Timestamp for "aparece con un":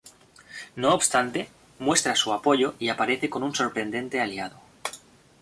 2.89-3.53